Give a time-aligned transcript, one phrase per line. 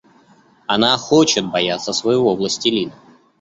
[0.65, 2.93] Она хочет бояться своего властелина.